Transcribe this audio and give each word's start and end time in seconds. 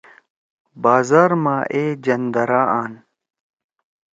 بازار 0.83 1.31
ما 1.43 1.55
اے 1.73 1.83
جندرا 2.03 2.61
آن۔ 2.81 2.91